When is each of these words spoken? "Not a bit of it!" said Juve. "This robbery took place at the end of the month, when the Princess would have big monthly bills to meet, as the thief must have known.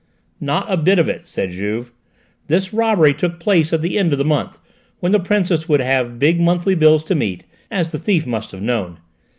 "Not 0.39 0.65
a 0.67 0.77
bit 0.77 0.97
of 0.97 1.07
it!" 1.09 1.27
said 1.27 1.51
Juve. 1.51 1.91
"This 2.47 2.73
robbery 2.73 3.13
took 3.13 3.39
place 3.39 3.71
at 3.71 3.81
the 3.83 3.99
end 3.99 4.13
of 4.13 4.17
the 4.17 4.25
month, 4.25 4.57
when 4.99 5.11
the 5.11 5.19
Princess 5.19 5.69
would 5.69 5.79
have 5.79 6.17
big 6.17 6.39
monthly 6.39 6.73
bills 6.73 7.03
to 7.03 7.13
meet, 7.13 7.45
as 7.69 7.91
the 7.91 7.99
thief 7.99 8.25
must 8.25 8.49
have 8.49 8.63
known. 8.63 8.97